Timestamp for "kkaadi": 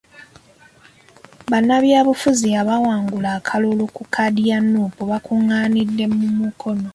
4.05-4.41